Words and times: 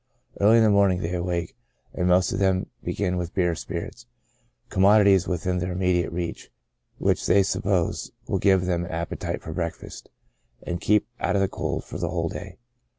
Early 0.39 0.57
in 0.57 0.63
the 0.63 0.71
morning 0.71 0.97
they 1.03 1.13
awake, 1.13 1.55
and 1.93 2.07
most 2.07 2.33
of 2.33 2.39
them 2.39 2.65
begin 2.83 3.17
with 3.17 3.35
beer 3.35 3.51
or 3.51 3.55
spirits: 3.55 4.07
commodities 4.69 5.27
within 5.27 5.59
their 5.59 5.71
immediate 5.73 6.11
reach, 6.11 6.49
which 6.97 7.23
they 7.27 7.43
suppose 7.43 8.11
will 8.27 8.39
give 8.39 8.65
them 8.65 8.83
an 8.83 8.89
ap 8.91 9.09
petite 9.09 9.43
for 9.43 9.53
breakfast, 9.53 10.09
and 10.63 10.81
keep 10.81 11.05
out 11.19 11.37
the 11.37 11.47
cold 11.47 11.83
for 11.85 11.99
the 11.99 12.09
whole 12.09 12.29
day. 12.29 12.57